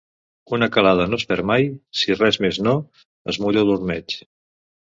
Una 0.57 0.69
calada 0.77 1.05
no 1.11 1.19
es 1.21 1.25
perd 1.33 1.45
mai; 1.51 1.69
si 2.01 2.17
res 2.17 2.41
més 2.47 2.61
no, 2.69 2.75
es 3.35 3.41
mulla 3.45 3.67
l'ormeig. 3.69 4.19